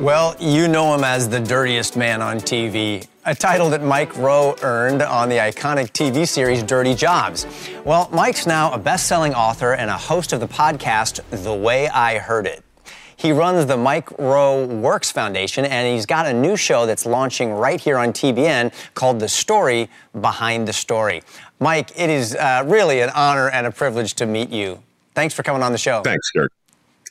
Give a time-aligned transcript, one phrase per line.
[0.00, 4.56] Well, you know him as the dirtiest man on TV, a title that Mike Rowe
[4.62, 7.46] earned on the iconic TV series Dirty Jobs.
[7.84, 11.86] Well, Mike's now a best selling author and a host of the podcast The Way
[11.90, 12.64] I Heard It.
[13.14, 17.52] He runs the Mike Rowe Works Foundation, and he's got a new show that's launching
[17.52, 21.22] right here on TBN called The Story Behind the Story.
[21.58, 24.82] Mike, it is uh, really an honor and a privilege to meet you.
[25.14, 26.00] Thanks for coming on the show.
[26.00, 26.50] Thanks, Kirk.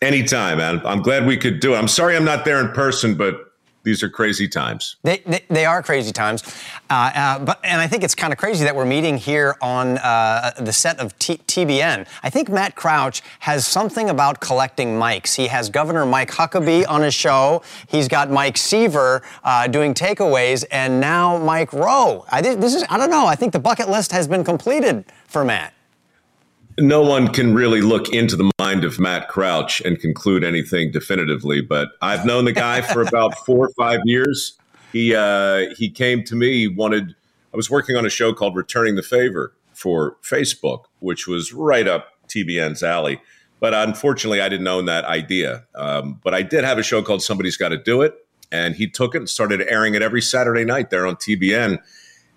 [0.01, 0.81] Anytime, man.
[0.85, 1.77] I'm glad we could do it.
[1.77, 3.49] I'm sorry I'm not there in person, but
[3.83, 4.97] these are crazy times.
[5.03, 6.43] They, they, they are crazy times,
[6.89, 9.97] uh, uh, but and I think it's kind of crazy that we're meeting here on
[9.97, 12.07] uh, the set of T- TBN.
[12.23, 15.35] I think Matt Crouch has something about collecting mics.
[15.35, 17.61] He has Governor Mike Huckabee on his show.
[17.87, 22.25] He's got Mike Seaver uh, doing takeaways, and now Mike Rowe.
[22.29, 23.25] I, this is I don't know.
[23.25, 25.73] I think the bucket list has been completed for Matt
[26.79, 31.61] no one can really look into the mind of Matt Crouch and conclude anything definitively.
[31.61, 34.57] But I've known the guy for about four or five years.
[34.91, 36.59] He uh, he came to me.
[36.59, 37.15] He Wanted
[37.53, 41.87] I was working on a show called Returning the Favor for Facebook, which was right
[41.87, 43.21] up TBN's alley.
[43.59, 45.65] But unfortunately, I didn't own that idea.
[45.75, 48.15] Um, but I did have a show called Somebody's Got to Do It,
[48.51, 51.79] and he took it and started airing it every Saturday night there on TBN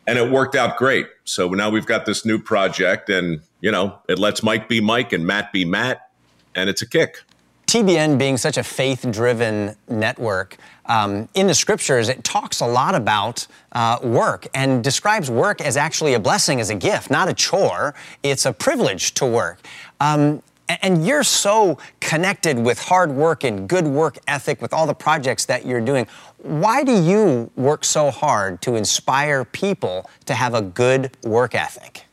[0.06, 1.06] and it worked out great.
[1.24, 5.14] So now we've got this new project, and you know, it lets Mike be Mike
[5.14, 6.10] and Matt be Matt,
[6.54, 7.22] and it's a kick.
[7.66, 12.94] TBN being such a faith driven network, um, in the scriptures, it talks a lot
[12.94, 17.32] about uh, work and describes work as actually a blessing, as a gift, not a
[17.32, 17.94] chore.
[18.22, 19.60] It's a privilege to work.
[20.00, 20.42] Um,
[20.82, 25.44] and you're so connected with hard work and good work ethic with all the projects
[25.46, 26.06] that you're doing.
[26.38, 32.06] Why do you work so hard to inspire people to have a good work ethic?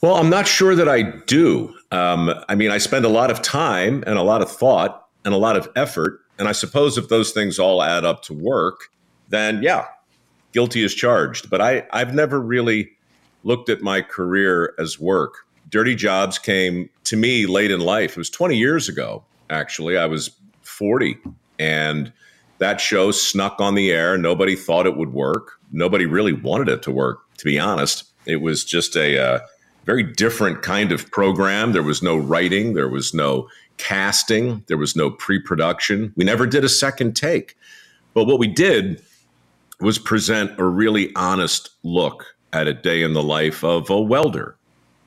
[0.00, 1.74] Well, I'm not sure that I do.
[1.90, 5.34] Um, I mean, I spend a lot of time and a lot of thought and
[5.34, 6.20] a lot of effort.
[6.38, 8.90] And I suppose if those things all add up to work,
[9.28, 9.86] then yeah,
[10.52, 11.50] guilty is charged.
[11.50, 12.90] But I, I've never really
[13.42, 15.46] looked at my career as work.
[15.68, 18.12] Dirty Jobs came to me late in life.
[18.12, 19.98] It was 20 years ago, actually.
[19.98, 20.30] I was
[20.62, 21.18] 40,
[21.58, 22.12] and
[22.58, 24.16] that show snuck on the air.
[24.16, 25.58] Nobody thought it would work.
[25.72, 28.04] Nobody really wanted it to work, to be honest.
[28.26, 29.38] It was just a uh,
[29.88, 31.72] very different kind of program.
[31.72, 36.12] There was no writing, there was no casting, there was no pre production.
[36.14, 37.56] We never did a second take.
[38.12, 39.02] But what we did
[39.80, 44.58] was present a really honest look at a day in the life of a welder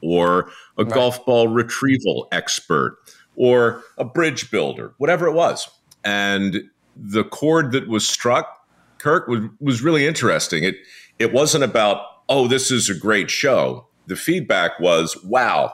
[0.02, 0.50] or
[0.80, 0.92] a right.
[0.92, 2.98] golf ball retrieval expert
[3.36, 5.70] or a bridge builder, whatever it was.
[6.04, 6.64] And
[6.96, 8.66] the chord that was struck,
[8.98, 10.64] Kirk, was, was really interesting.
[10.64, 10.78] It
[11.20, 13.86] it wasn't about, oh, this is a great show.
[14.08, 15.74] The feedback was, wow,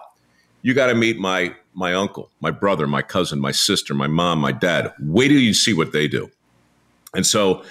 [0.61, 4.39] you got to meet my my uncle, my brother, my cousin, my sister, my mom,
[4.39, 4.91] my dad.
[4.99, 6.29] Wait till you see what they do.
[7.13, 7.63] And so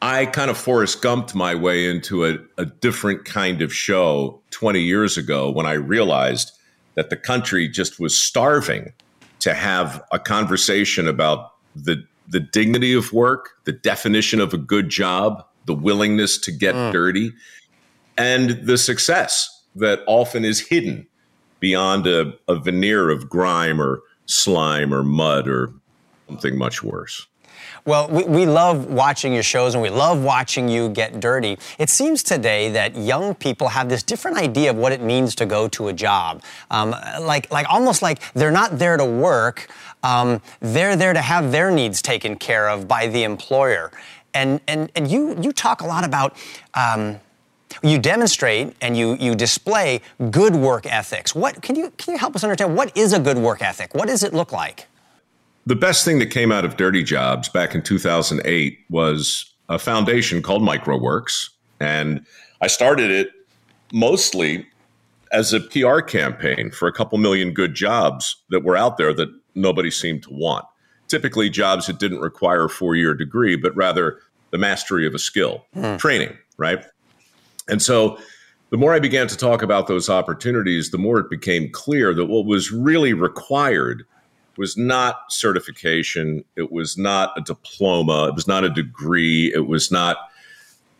[0.00, 4.80] I kind of Forrest Gumped my way into a, a different kind of show 20
[4.80, 6.52] years ago when I realized
[6.94, 8.92] that the country just was starving
[9.40, 14.88] to have a conversation about the the dignity of work, the definition of a good
[14.88, 16.90] job, the willingness to get mm.
[16.90, 17.32] dirty,
[18.16, 21.06] and the success that often is hidden
[21.60, 25.72] beyond a, a veneer of grime or slime or mud or
[26.28, 27.26] something much worse.
[27.84, 31.58] Well, we, we love watching your shows and we love watching you get dirty.
[31.78, 35.46] It seems today that young people have this different idea of what it means to
[35.46, 36.42] go to a job.
[36.70, 36.90] Um,
[37.20, 39.68] like, like almost like they're not there to work,
[40.04, 43.90] um, they're there to have their needs taken care of by the employer.
[44.32, 46.36] And, and, and you, you talk a lot about.
[46.74, 47.20] Um,
[47.82, 50.00] you demonstrate and you, you display
[50.30, 51.34] good work ethics.
[51.34, 53.94] What can you can you help us understand what is a good work ethic?
[53.94, 54.86] What does it look like?
[55.66, 60.42] The best thing that came out of Dirty Jobs back in 2008 was a foundation
[60.42, 61.50] called Mike Rowe Works.
[61.78, 62.26] And
[62.60, 63.30] I started it
[63.92, 64.66] mostly
[65.32, 69.28] as a PR campaign for a couple million good jobs that were out there that
[69.54, 70.64] nobody seemed to want.
[71.08, 74.18] Typically, jobs that didn't require a four year degree, but rather
[74.50, 75.98] the mastery of a skill, mm.
[75.98, 76.84] training, right?
[77.72, 78.18] And so
[78.68, 82.26] the more I began to talk about those opportunities, the more it became clear that
[82.26, 84.04] what was really required
[84.58, 86.44] was not certification.
[86.54, 88.28] It was not a diploma.
[88.28, 89.50] It was not a degree.
[89.54, 90.18] It was not,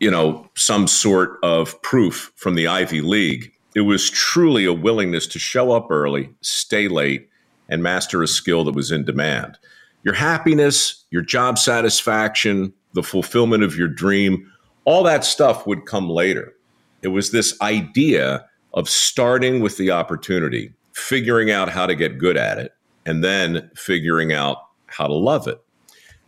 [0.01, 3.53] you know, some sort of proof from the Ivy League.
[3.75, 7.29] It was truly a willingness to show up early, stay late,
[7.69, 9.59] and master a skill that was in demand.
[10.05, 14.51] Your happiness, your job satisfaction, the fulfillment of your dream,
[14.87, 16.55] all that stuff would come later.
[17.03, 22.37] It was this idea of starting with the opportunity, figuring out how to get good
[22.37, 22.73] at it,
[23.05, 25.61] and then figuring out how to love it.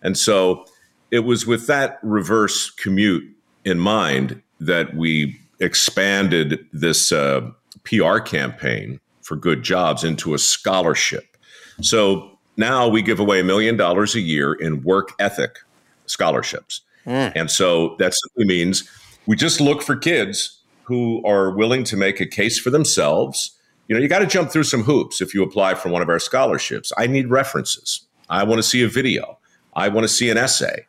[0.03, 0.67] And so
[1.11, 3.25] it was with that reverse commute
[3.65, 7.51] in mind that we expanded this uh,
[7.85, 11.37] PR campaign for good jobs into a scholarship.
[11.81, 15.59] So now we give away a million dollars a year in work ethic
[16.07, 16.83] scholarships.
[17.07, 17.33] Mm.
[17.35, 18.89] And so that simply means
[19.27, 23.53] we just look for kids who are willing to make a case for themselves.
[23.89, 26.09] You know, you got to jump through some hoops if you apply for one of
[26.09, 26.93] our scholarships.
[26.97, 28.07] I need references.
[28.31, 29.39] I want to see a video.
[29.75, 30.87] I want to see an essay.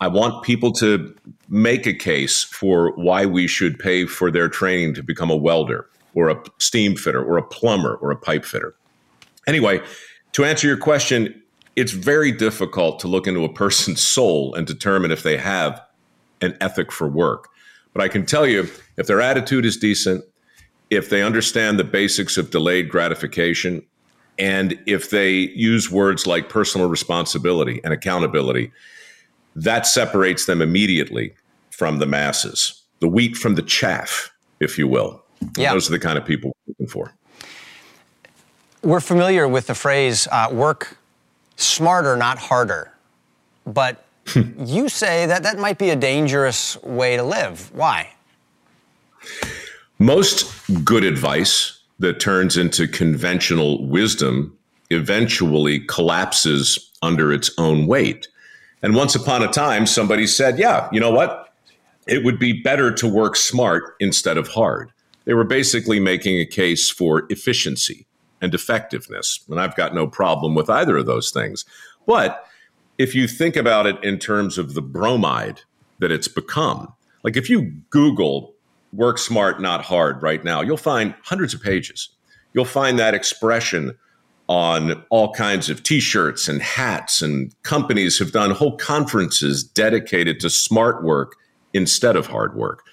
[0.00, 1.14] I want people to
[1.48, 5.88] make a case for why we should pay for their training to become a welder
[6.14, 8.74] or a steam fitter or a plumber or a pipe fitter.
[9.46, 9.80] Anyway,
[10.32, 11.40] to answer your question,
[11.76, 15.80] it's very difficult to look into a person's soul and determine if they have
[16.40, 17.48] an ethic for work.
[17.92, 20.24] But I can tell you if their attitude is decent,
[20.90, 23.82] if they understand the basics of delayed gratification,
[24.38, 28.72] and if they use words like personal responsibility and accountability,
[29.56, 31.34] that separates them immediately
[31.70, 34.30] from the masses, the wheat from the chaff,
[34.60, 35.22] if you will.
[35.56, 35.72] Yeah.
[35.72, 37.14] Those are the kind of people we're looking for.
[38.82, 40.96] We're familiar with the phrase uh, work
[41.56, 42.92] smarter, not harder.
[43.66, 44.04] But
[44.58, 47.70] you say that that might be a dangerous way to live.
[47.74, 48.12] Why?
[49.98, 54.56] Most good advice that turns into conventional wisdom
[54.90, 58.28] eventually collapses under its own weight.
[58.82, 61.54] And once upon a time, somebody said, yeah, you know what?
[62.06, 64.92] It would be better to work smart instead of hard.
[65.24, 68.06] They were basically making a case for efficiency
[68.40, 69.40] and effectiveness.
[69.48, 71.64] And I've got no problem with either of those things.
[72.06, 72.44] But
[72.98, 75.60] if you think about it in terms of the bromide
[76.00, 76.92] that it's become,
[77.22, 78.54] like if you Google
[78.92, 82.08] work smart, not hard right now, you'll find hundreds of pages.
[82.52, 83.96] You'll find that expression
[84.48, 90.50] on all kinds of t-shirts and hats and companies have done whole conferences dedicated to
[90.50, 91.36] smart work
[91.72, 92.84] instead of hard work.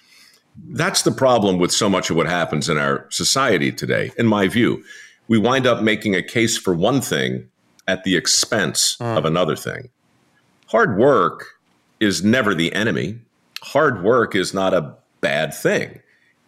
[0.70, 4.48] That's the problem with so much of what happens in our society today, in my
[4.48, 4.84] view.
[5.28, 7.50] We wind up making a case for one thing
[7.88, 9.18] at the expense mm.
[9.18, 9.90] of another thing.
[10.68, 11.46] Hard work
[12.00, 13.20] is never the enemy.
[13.62, 16.02] Hard work is not a bad thing.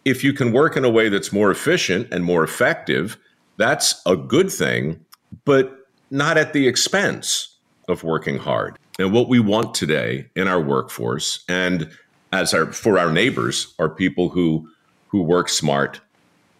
[0.04, 3.16] If you can work in a way that's more efficient and more effective,
[3.56, 5.04] that's a good thing,
[5.44, 7.56] but not at the expense
[7.88, 8.78] of working hard.
[8.98, 11.90] And what we want today in our workforce and
[12.32, 14.68] as our for our neighbors are people who
[15.08, 16.00] who work smart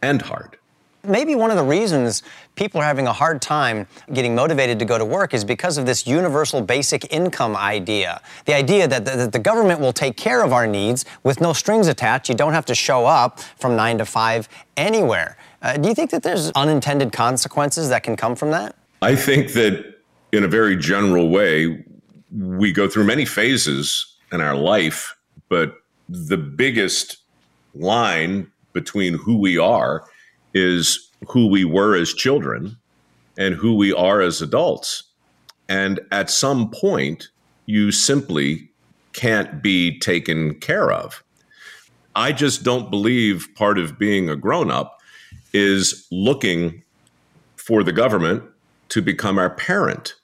[0.03, 0.58] and hard.
[1.05, 2.23] Maybe one of the reasons
[2.55, 5.85] people are having a hard time getting motivated to go to work is because of
[5.85, 8.21] this universal basic income idea.
[8.45, 11.55] The idea that the, that the government will take care of our needs with no
[11.55, 12.29] strings attached.
[12.29, 15.37] You don't have to show up from nine to five anywhere.
[15.61, 18.77] Uh, do you think that there's unintended consequences that can come from that?
[19.01, 19.97] I think that
[20.31, 21.85] in a very general way,
[22.31, 25.17] we go through many phases in our life,
[25.49, 25.79] but
[26.09, 27.17] the biggest
[27.75, 30.05] line between who we are
[30.55, 32.77] is who we were as children
[33.39, 35.05] and who we are as adults.
[35.69, 37.29] And at some point,
[37.67, 38.71] you simply
[39.13, 41.23] can't be taken care of.
[42.15, 45.01] I just don't believe part of being a grown up
[45.53, 46.83] is looking
[47.57, 48.43] for the government
[48.91, 50.15] to become our parent.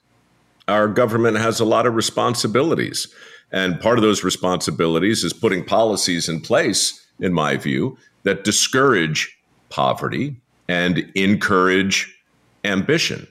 [0.66, 3.08] Our government has a lot of responsibilities.
[3.50, 9.37] And part of those responsibilities is putting policies in place, in my view, that discourage
[9.70, 12.14] poverty and encourage
[12.64, 13.26] ambition.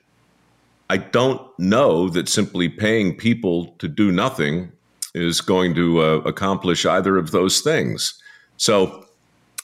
[0.90, 4.72] I don't know that simply paying people to do nothing
[5.14, 8.22] is going to uh, accomplish either of those things.
[8.58, 9.04] So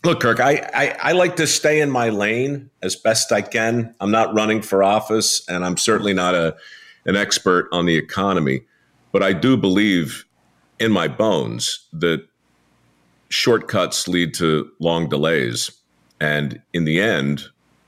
[0.05, 3.95] Look, Kirk, I, I, I, like to stay in my lane as best I can.
[4.01, 6.57] I'm not running for office, and I'm certainly not a
[7.05, 8.63] an expert on the economy,
[9.13, 10.25] but I do believe
[10.77, 12.27] in my bones that
[13.29, 15.71] shortcuts lead to long delays,
[16.23, 17.43] and in the end,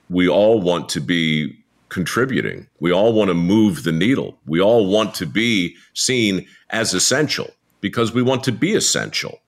[0.10, 1.58] we all want to be
[1.90, 2.68] contributing.
[2.80, 4.38] We all want to move the needle.
[4.46, 7.52] We all want to be seen as essential
[7.82, 9.40] because we want to be essential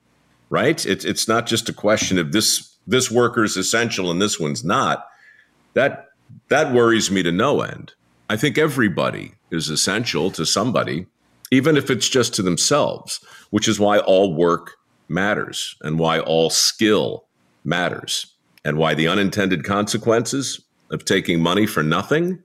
[0.50, 0.84] right?
[0.86, 4.64] It's it's not just a question of this this worker is essential and this one's
[4.64, 5.06] not.
[5.74, 6.08] That
[6.48, 7.92] that worries me to no end.
[8.30, 11.06] I think everybody is essential to somebody,
[11.50, 14.72] even if it's just to themselves, which is why all work
[15.08, 17.24] matters and why all skill
[17.64, 18.34] matters
[18.64, 20.60] and why the unintended consequences
[20.90, 22.42] of taking money for nothing,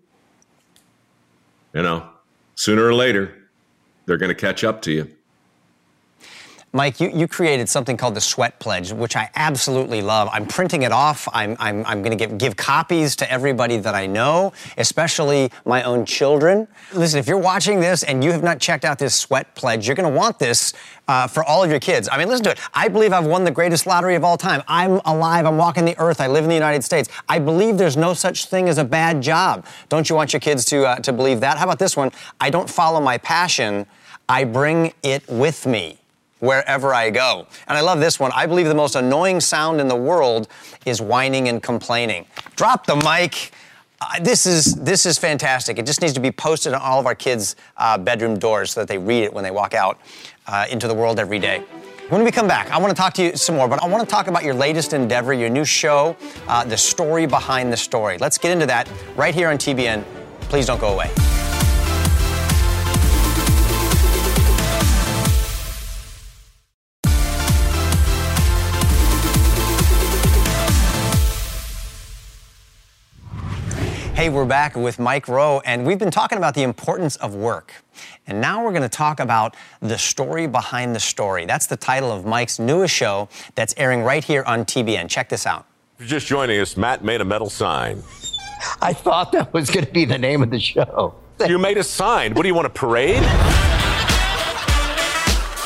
[1.74, 2.08] you know,
[2.56, 3.34] sooner or later,
[4.06, 5.16] they're going to catch up to you.
[6.76, 10.28] Mike, you, you created something called the Sweat Pledge, which I absolutely love.
[10.34, 11.28] I'm printing it off.
[11.32, 16.04] I'm, I'm, I'm going to give, copies to everybody that I know, especially my own
[16.04, 16.68] children.
[16.92, 19.96] Listen, if you're watching this and you have not checked out this Sweat Pledge, you're
[19.96, 20.74] going to want this
[21.08, 22.10] uh, for all of your kids.
[22.12, 22.60] I mean, listen to it.
[22.74, 24.64] I believe I've won the greatest lottery of all time.
[24.68, 25.46] I'm alive.
[25.46, 26.20] I'm walking the earth.
[26.20, 27.08] I live in the United States.
[27.30, 29.68] I believe there's no such thing as a bad job.
[29.90, 31.60] Don't you want your kids to, uh, to believe that?
[31.60, 32.12] How about this one?
[32.42, 33.86] I don't follow my passion.
[34.28, 36.00] I bring it with me
[36.44, 37.48] wherever I go.
[37.68, 38.32] And I love this one.
[38.36, 40.50] I believe the most annoying sound in the world
[40.86, 42.26] is whining and complaining.
[42.58, 43.52] Drop the mic.
[44.02, 45.80] Uh, this is this is fantastic.
[45.80, 48.82] It just needs to be posted on all of our kids' uh, bedroom doors so
[48.82, 50.02] that they read it when they walk out
[50.46, 51.64] uh, into the world every day.
[52.10, 54.08] When we come back, I want to talk to you some more, but I want
[54.08, 56.18] to talk about your latest endeavor, your new show,
[56.50, 58.18] uh, the story behind the story.
[58.18, 60.04] Let's get into that right here on TBN.
[60.42, 61.10] Please don't go away.
[74.24, 77.74] Hey, we're back with Mike Rowe, and we've been talking about the importance of work.
[78.26, 81.46] And now we're going to talk about the story behind the story.
[81.46, 85.10] That's the title of Mike's newest show that's airing right here on TBN.
[85.10, 85.66] Check this out.
[85.96, 88.02] If you're just joining us, Matt made a metal sign.
[88.82, 91.16] I thought that was going to be the name of the show.
[91.46, 92.34] You made a sign.
[92.34, 93.24] What do you want, a parade?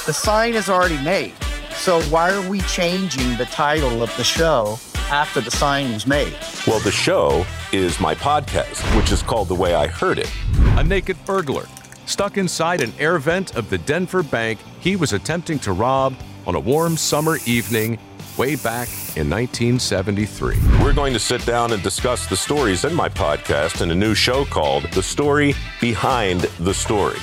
[0.07, 1.35] The sign is already made.
[1.75, 4.79] So why are we changing the title of the show
[5.11, 6.35] after the sign was made?
[6.67, 10.29] Well, the show is my podcast, which is called The Way I Heard It.
[10.75, 11.65] A naked burglar
[12.05, 16.13] stuck inside an air vent of the Denver bank he was attempting to rob
[16.45, 17.97] on a warm summer evening
[18.37, 20.57] way back in 1973.
[20.81, 24.13] We're going to sit down and discuss the stories in my podcast in a new
[24.13, 27.19] show called The Story Behind the Story.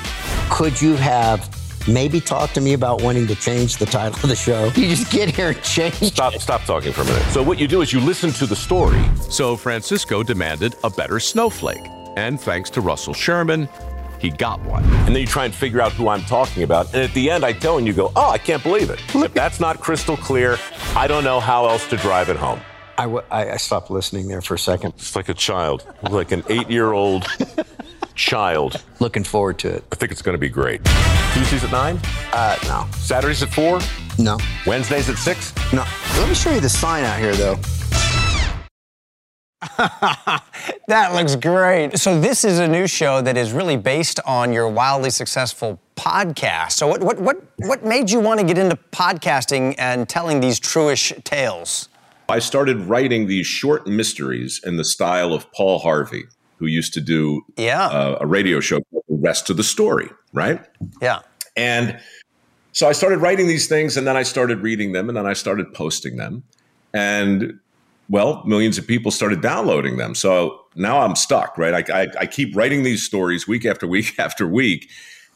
[0.48, 1.53] Could you have
[1.88, 4.64] maybe talk to me about wanting to change the title of the show?
[4.74, 5.94] You just get here and change.
[5.94, 7.22] Stop, stop talking for a minute.
[7.32, 9.02] So, what you do is you listen to the story.
[9.30, 11.82] So Francisco demanded a better snowflake.
[12.16, 13.68] And thanks to Russell Sherman,
[14.20, 14.84] he got one.
[14.84, 16.86] And then you try and figure out who I'm talking about.
[16.94, 19.00] And at the end, I tell and you go, oh, I can't believe it.
[19.14, 20.56] If that's not crystal clear,
[20.94, 22.60] I don't know how else to drive it home.
[22.96, 24.94] I, w- I I stopped listening there for a second.
[24.96, 27.26] It's like a child, like an eight year old
[28.14, 28.80] child.
[29.00, 29.84] Looking forward to it.
[29.90, 30.80] I think it's going to be great.
[31.34, 32.00] Tuesdays at 9,
[32.32, 32.86] Uh, no.
[32.98, 33.80] Saturdays at 4,
[34.18, 34.38] No.
[34.66, 35.52] Wednesdays at 6.
[35.72, 35.84] No.
[36.18, 37.58] Let me show you the sign out here, though.
[40.86, 41.98] That looks great.
[41.98, 46.72] So this is a new show that is really based on your wildly successful podcast.
[46.72, 50.60] So what what what what made you want to get into podcasting and telling these
[50.60, 51.88] truish tales?
[52.28, 56.24] I started writing these short mysteries in the style of Paul Harvey,
[56.58, 57.86] who used to do Yeah.
[57.86, 60.60] uh, a radio show called The Rest of the Story, right?
[61.00, 61.20] Yeah.
[61.56, 61.98] And
[62.72, 65.32] so I started writing these things and then I started reading them and then I
[65.32, 66.42] started posting them.
[66.92, 67.58] And
[68.10, 70.14] well, millions of people started downloading them.
[70.14, 71.88] So now I'm stuck, right?
[71.88, 74.90] I, I, I keep writing these stories week after week after week.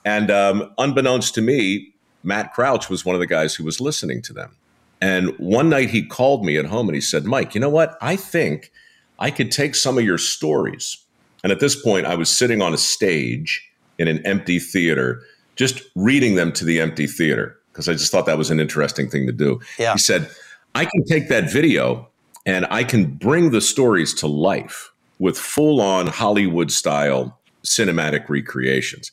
[0.04, 4.20] And um, unbeknownst to me, Matt Crouch was one of the guys who was listening
[4.22, 4.56] to them.
[5.00, 7.96] And one night he called me at home and he said, Mike, you know what?
[8.00, 8.72] I think
[9.18, 10.98] I could take some of your stories.
[11.44, 13.67] And at this point, I was sitting on a stage
[13.98, 15.22] in an empty theater,
[15.56, 19.08] just reading them to the empty theater because I just thought that was an interesting
[19.08, 19.60] thing to do.
[19.78, 19.92] Yeah.
[19.92, 20.28] He said,
[20.74, 22.08] I can take that video
[22.44, 24.90] and I can bring the stories to life
[25.20, 29.12] with full on Hollywood style cinematic recreations.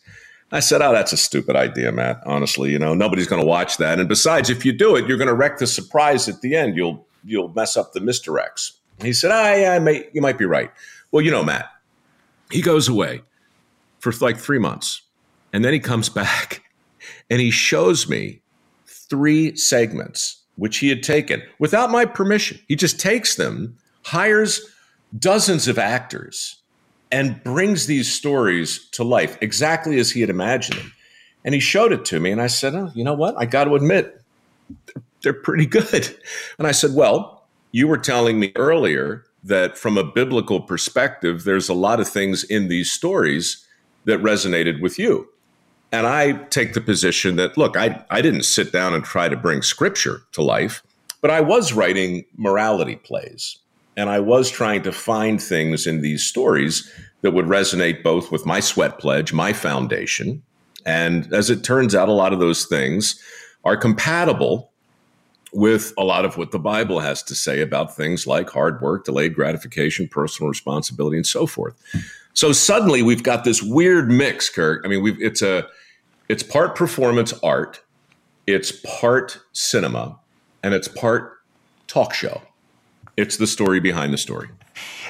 [0.51, 2.21] I said, Oh, that's a stupid idea, Matt.
[2.25, 3.99] Honestly, you know, nobody's going to watch that.
[3.99, 6.75] And besides, if you do it, you're going to wreck the surprise at the end.
[6.75, 8.71] You'll you'll mess up the misdirects.
[8.99, 10.71] He said, Ah, yeah, I may, you might be right.
[11.11, 11.69] Well, you know, Matt,
[12.49, 13.21] he goes away
[14.11, 15.01] for like three months.
[15.53, 16.63] And then he comes back
[17.29, 18.41] and he shows me
[18.85, 22.59] three segments which he had taken without my permission.
[22.67, 24.61] He just takes them, hires
[25.17, 26.57] dozens of actors,
[27.11, 30.93] and brings these stories to life exactly as he had imagined them.
[31.43, 33.35] And he showed it to me, and I said, Oh, you know what?
[33.37, 34.21] I got to admit,
[35.21, 36.17] they're pretty good.
[36.57, 41.69] And I said, Well, you were telling me earlier that from a biblical perspective, there's
[41.69, 43.64] a lot of things in these stories
[44.05, 45.27] that resonated with you.
[45.91, 49.37] And I take the position that, look, I, I didn't sit down and try to
[49.37, 50.83] bring scripture to life,
[51.21, 53.57] but I was writing morality plays.
[53.97, 58.45] And I was trying to find things in these stories that would resonate both with
[58.45, 60.43] my sweat pledge, my foundation.
[60.85, 63.19] And as it turns out, a lot of those things
[63.63, 64.71] are compatible
[65.53, 69.05] with a lot of what the Bible has to say about things like hard work,
[69.05, 71.81] delayed gratification, personal responsibility, and so forth.
[72.35, 74.83] So suddenly we've got this weird mix, Kirk.
[74.85, 75.67] I mean, we've it's a
[76.29, 77.81] it's part performance art
[78.47, 80.19] it's part cinema
[80.63, 81.39] and it's part
[81.87, 82.41] talk show.
[83.17, 84.49] It's the story behind the story.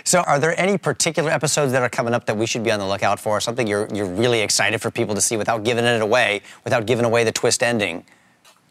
[0.04, 2.80] So, are there any particular episodes that are coming up that we should be on
[2.80, 3.42] the lookout for?
[3.42, 7.04] Something you're you're really excited for people to see without giving it away, without giving
[7.04, 8.06] away the twist ending?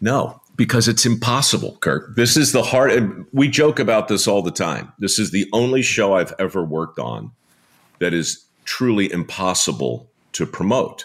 [0.00, 2.14] No, because it's impossible, Kirk.
[2.14, 3.26] This is the hard.
[3.32, 4.92] We joke about this all the time.
[4.98, 7.32] This is the only show I've ever worked on
[7.98, 11.04] that is truly impossible to promote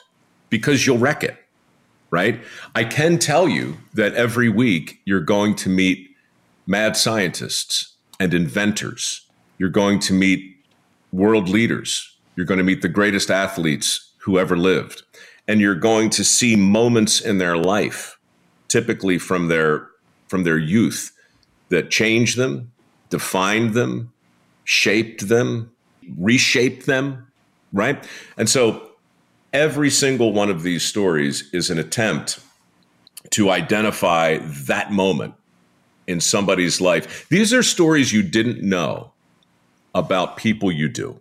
[0.50, 1.38] because you'll wreck it,
[2.10, 2.42] right?
[2.74, 6.10] I can tell you that every week you're going to meet
[6.66, 9.30] mad scientists and inventors
[9.60, 10.56] you're going to meet
[11.12, 12.18] world leaders.
[12.36, 15.04] You're going to meet the greatest athletes who ever lived.
[15.48, 18.18] And you're going to see moments in their life,
[18.68, 19.88] typically from their
[20.28, 21.12] from their youth,
[21.70, 22.72] that changed them,
[23.10, 24.14] defined them,
[24.64, 25.72] shaped them,
[26.18, 27.28] reshaped them,
[27.74, 28.04] right?
[28.38, 28.92] And so
[29.54, 32.40] every single one of these stories is an attempt
[33.32, 35.34] to identify that moment
[36.08, 37.28] in somebody's life.
[37.30, 39.12] These are stories you didn't know
[39.94, 41.20] about people you do.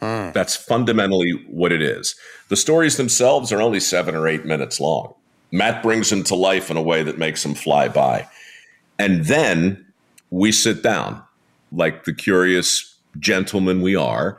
[0.00, 0.32] Mm.
[0.32, 2.14] That's fundamentally what it is.
[2.48, 5.14] The stories themselves are only seven or eight minutes long.
[5.50, 8.28] Matt brings them to life in a way that makes them fly by.
[8.98, 9.86] And then
[10.30, 11.22] we sit down
[11.72, 14.38] like the curious gentlemen we are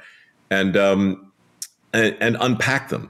[0.50, 1.32] and, um,
[1.94, 3.10] and, and unpack them.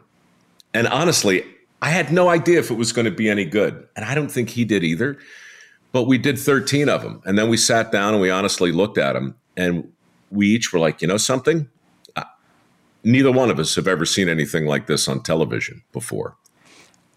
[0.73, 1.43] And honestly,
[1.81, 3.87] I had no idea if it was going to be any good.
[3.95, 5.17] And I don't think he did either.
[5.91, 7.21] But we did 13 of them.
[7.25, 9.35] And then we sat down and we honestly looked at them.
[9.55, 9.91] And
[10.29, 11.69] we each were like, you know something?
[12.15, 12.23] Uh,
[13.03, 16.35] neither one of us have ever seen anything like this on television before.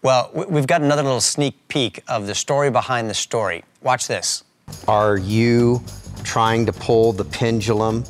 [0.01, 3.65] Well, we've got another little sneak peek of the story behind the story.
[3.81, 4.45] Watch this.
[4.87, 5.83] Are you
[6.23, 8.05] trying to pull the pendulum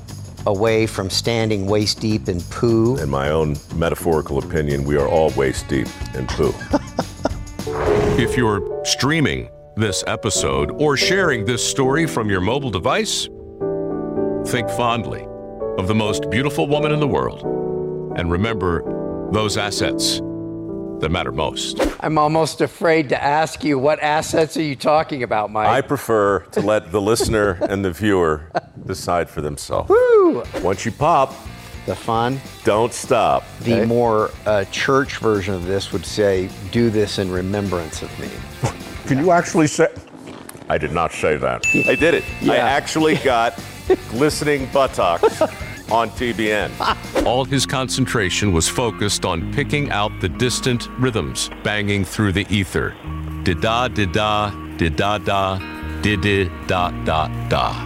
[0.45, 2.97] away from standing waist deep in poo?
[2.97, 6.53] In my own metaphorical opinion, we are all waist deep in poo.
[8.21, 13.29] if you're streaming this episode or sharing this story from your mobile device,
[14.45, 15.27] Think fondly
[15.77, 17.43] of the most beautiful woman in the world
[18.17, 20.21] and remember those assets
[20.99, 21.79] that matter most.
[22.01, 25.67] I'm almost afraid to ask you what assets are you talking about, Mike?
[25.67, 28.51] I prefer to let the listener and the viewer
[28.85, 29.89] decide for themselves.
[29.89, 30.43] Woo!
[30.61, 31.33] Once you pop,
[31.85, 32.39] the fun.
[32.63, 33.43] Don't stop.
[33.61, 33.85] The okay?
[33.85, 38.29] more uh, church version of this would say, "Do this in remembrance of me."
[39.07, 39.87] Can you actually say?
[40.69, 41.65] I did not say that.
[41.87, 42.23] I did it.
[42.41, 42.53] Yeah.
[42.53, 43.59] I actually got
[44.09, 45.41] glistening buttocks
[45.91, 47.25] on TBN.
[47.25, 52.95] All his concentration was focused on picking out the distant rhythms banging through the ether.
[53.43, 55.59] Da da da da da da
[56.01, 56.21] did
[56.67, 57.85] da da da.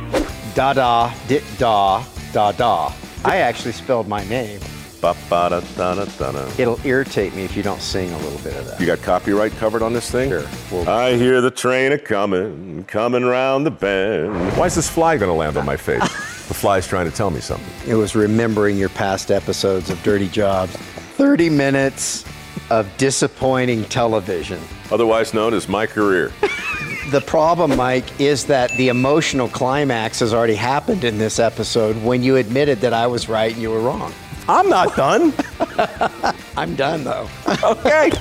[0.55, 2.93] Da da dit da da da.
[3.25, 4.59] I actually spelled my name.
[5.01, 8.55] Ba, ba, da, da, da, It'll irritate me if you don't sing a little bit
[8.55, 8.79] of that.
[8.79, 10.29] You got copyright covered on this thing?
[10.29, 10.45] Sure.
[10.71, 10.87] We'll...
[10.87, 14.33] I hear the train a coming, coming round the bend.
[14.57, 16.01] Why is this fly gonna land on my face?
[16.53, 17.89] the fly's trying to tell me something.
[17.89, 20.75] It was remembering your past episodes of Dirty Jobs.
[20.75, 22.25] 30 minutes
[22.69, 24.61] of disappointing television.
[24.91, 26.31] Otherwise known as my career.
[27.09, 32.21] the problem, Mike, is that the emotional climax has already happened in this episode when
[32.21, 34.13] you admitted that I was right and you were wrong.
[34.47, 35.33] I'm not done.
[36.55, 37.27] I'm done, though.
[37.63, 38.11] okay.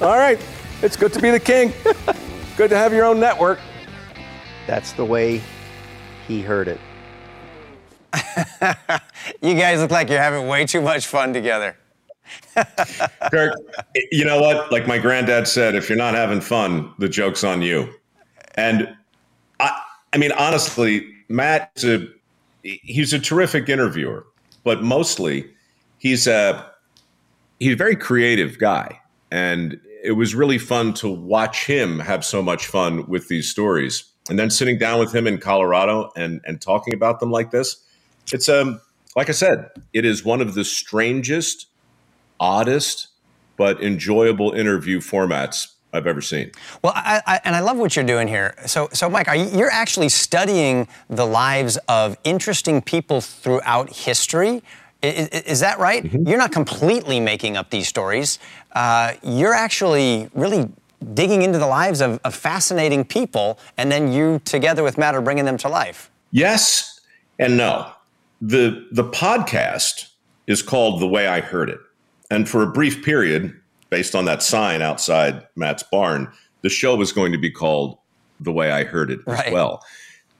[0.00, 0.38] All right.
[0.82, 1.72] It's good to be the king.
[2.56, 3.58] Good to have your own network.
[4.68, 5.42] That's the way
[6.28, 6.78] he heard it.
[9.42, 11.76] you guys look like you're having way too much fun together.
[13.30, 13.54] Kirk,
[14.10, 14.72] you know what?
[14.72, 17.92] Like my granddad said, if you're not having fun, the joke's on you.
[18.54, 18.94] And
[19.60, 19.80] I,
[20.12, 22.08] I mean, honestly, Matt a
[22.62, 24.26] he's a terrific interviewer
[24.66, 25.48] but mostly
[25.98, 26.68] he's a
[27.60, 29.00] he's a very creative guy,
[29.30, 34.04] and it was really fun to watch him have so much fun with these stories.
[34.28, 37.76] And then sitting down with him in Colorado and and talking about them like this,
[38.32, 38.80] it's um
[39.16, 41.68] like I said, it is one of the strangest,
[42.38, 43.08] oddest,
[43.56, 46.52] but enjoyable interview formats I've ever seen.
[46.82, 48.54] Well, I, I, and I love what you're doing here.
[48.66, 54.62] So, so Mike, are you, you're actually studying the lives of interesting people throughout history.
[55.00, 56.04] Is, is that right?
[56.04, 56.28] Mm-hmm.
[56.28, 58.38] You're not completely making up these stories.
[58.72, 60.68] Uh, you're actually really
[61.14, 65.22] digging into the lives of, of fascinating people, and then you, together with Matt, are
[65.22, 66.10] bringing them to life.
[66.32, 67.00] Yes
[67.38, 67.92] and no.
[68.40, 70.10] The the podcast
[70.46, 71.80] is called The Way I Heard It,
[72.30, 73.58] and for a brief period,
[73.90, 76.30] based on that sign outside Matt's barn,
[76.62, 77.98] the show was going to be called
[78.40, 79.46] The Way I Heard It right.
[79.46, 79.82] as well.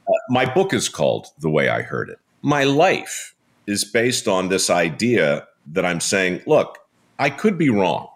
[0.08, 2.18] Uh, my book is called The Way I Heard It.
[2.42, 3.34] My life
[3.66, 6.78] is based on this idea that I'm saying, look,
[7.18, 8.08] I could be wrong.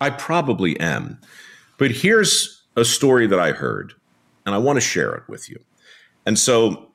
[0.00, 1.20] I probably am.
[1.78, 3.94] But here's a story that I heard,
[4.46, 5.60] and I want to share it with you.
[6.26, 6.89] And so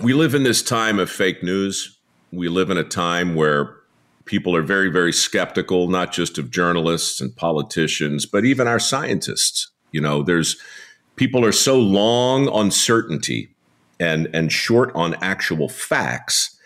[0.00, 1.98] we live in this time of fake news.
[2.32, 3.74] We live in a time where
[4.26, 9.68] people are very, very skeptical, not just of journalists and politicians, but even our scientists.
[9.90, 10.56] You know, there's
[11.16, 13.48] people are so long on certainty
[13.98, 16.56] and and short on actual facts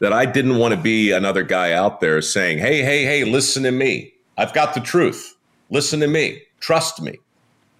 [0.00, 3.62] that I didn't want to be another guy out there saying, "Hey, hey, hey, listen
[3.62, 4.12] to me.
[4.36, 5.36] I've got the truth.
[5.70, 6.42] Listen to me.
[6.58, 7.18] Trust me."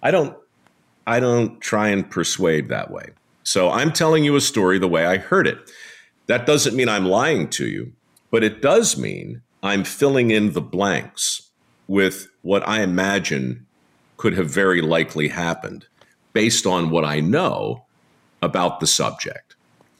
[0.01, 0.37] I don't
[1.05, 3.09] I don't try and persuade that way.
[3.43, 5.57] So I'm telling you a story the way I heard it.
[6.27, 7.93] That doesn't mean I'm lying to you,
[8.31, 11.49] but it does mean I'm filling in the blanks
[11.87, 13.65] with what I imagine
[14.17, 15.85] could have very likely happened
[16.31, 17.85] based on what I know
[18.41, 19.55] about the subject.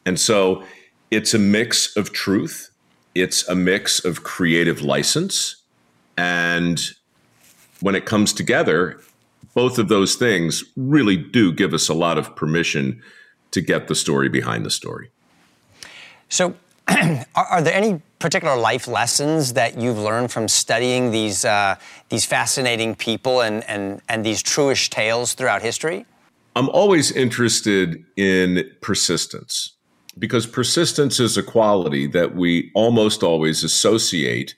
[0.06, 0.64] And so
[1.12, 2.70] it's a mix of truth,
[3.16, 5.58] it's a mix of creative license.
[6.18, 6.82] And
[7.82, 9.00] when it comes together,
[9.54, 13.02] both of those things really do give us a lot of permission
[13.54, 15.10] to get the story behind the story.
[16.30, 16.56] So,
[17.36, 21.76] are, there any particular life lessons that you've learned from studying these uh,
[22.10, 26.06] these fascinating people and, and and these truish tales throughout history?
[26.56, 29.74] I'm always interested in persistence
[30.20, 34.56] because persistence is a quality that we almost always associate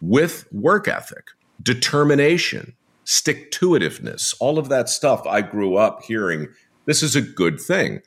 [0.00, 1.28] with work ethic,
[1.62, 6.48] determination, stick to itiveness, all of that stuff I grew up hearing.
[6.84, 8.02] This is a good thing.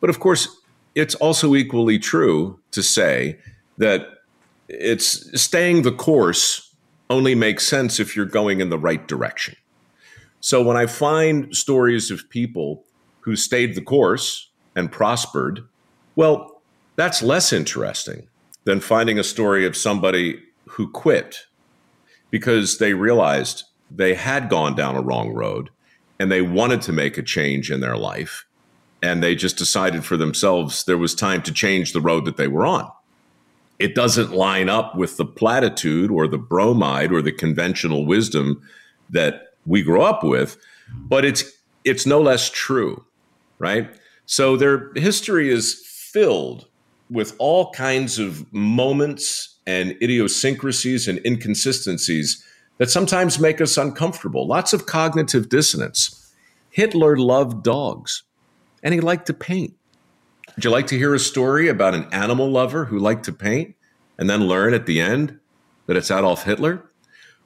[0.00, 0.48] But of course,
[0.94, 3.38] it's also equally true to say
[3.78, 4.06] that
[4.68, 6.74] it's staying the course
[7.08, 9.56] only makes sense if you're going in the right direction.
[10.40, 12.84] So when I find stories of people
[13.20, 15.64] who stayed the course and prospered,
[16.14, 16.62] well,
[16.96, 18.28] that's less interesting
[18.64, 21.46] than finding a story of somebody who quit
[22.30, 25.70] because they realized they had gone down a wrong road
[26.18, 28.45] and they wanted to make a change in their life.
[29.02, 32.48] And they just decided for themselves there was time to change the road that they
[32.48, 32.90] were on.
[33.78, 38.62] It doesn't line up with the platitude or the bromide or the conventional wisdom
[39.10, 40.56] that we grew up with,
[40.94, 41.44] but it's
[41.84, 43.04] it's no less true
[43.58, 43.90] right?
[44.26, 46.66] So their history is filled
[47.10, 52.44] with all kinds of moments and idiosyncrasies and inconsistencies
[52.78, 54.46] that sometimes make us uncomfortable.
[54.46, 56.32] Lots of cognitive dissonance.
[56.70, 58.24] Hitler loved dogs
[58.86, 59.74] and he liked to paint.
[60.54, 63.74] Would you like to hear a story about an animal lover who liked to paint
[64.16, 65.40] and then learn at the end
[65.86, 66.88] that it's Adolf Hitler?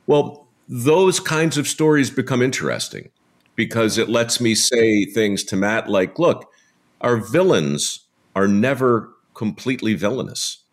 [0.07, 3.09] Well, those kinds of stories become interesting
[3.57, 6.53] because it lets me say things to Matt like, look,
[7.01, 8.01] our villains
[8.37, 10.65] are never completely villainous,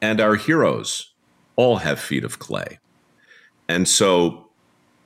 [0.00, 1.12] and our heroes
[1.56, 2.78] all have feet of clay.
[3.68, 4.48] And so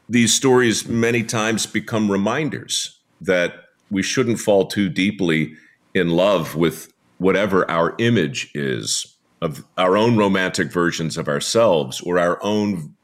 [0.09, 5.55] these stories many times become reminders that we shouldn't fall too deeply
[5.95, 12.19] in love with whatever our image is of our own romantic versions of ourselves or
[12.19, 12.95] our own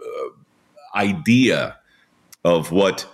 [0.00, 1.76] uh, idea
[2.44, 3.06] of what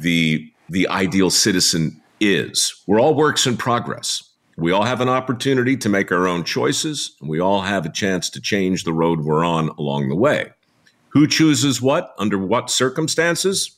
[0.00, 2.82] the the ideal citizen is.
[2.86, 4.30] We're all works in progress.
[4.56, 7.92] We all have an opportunity to make our own choices, and we all have a
[7.92, 10.52] chance to change the road we're on along the way.
[11.10, 13.76] Who chooses what, under what circumstances?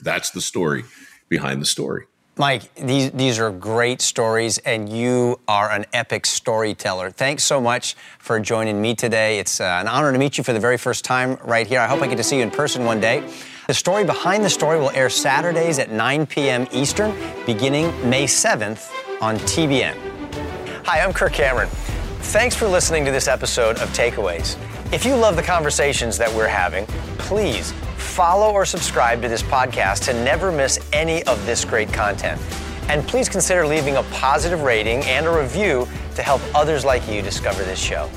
[0.00, 0.84] That's the story
[1.32, 2.04] behind the story.
[2.36, 7.10] Mike, these, these are great stories, and you are an epic storyteller.
[7.10, 9.38] Thanks so much for joining me today.
[9.38, 11.80] It's uh, an honor to meet you for the very first time right here.
[11.80, 13.28] I hope I get to see you in person one day.
[13.66, 16.66] The story behind the story will air Saturdays at 9 p.m.
[16.72, 17.14] Eastern,
[17.44, 18.90] beginning May 7th
[19.20, 19.96] on TBN.
[20.84, 21.68] Hi, I'm Kirk Cameron.
[22.32, 24.56] Thanks for listening to this episode of Takeaways.
[24.92, 26.84] If you love the conversations that we're having,
[27.16, 32.38] please follow or subscribe to this podcast to never miss any of this great content.
[32.88, 37.22] And please consider leaving a positive rating and a review to help others like you
[37.22, 38.10] discover this show.